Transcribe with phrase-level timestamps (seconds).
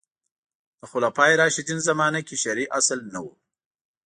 [0.79, 3.27] د خلفای راشدین زمانه کې شرعي اصل نه و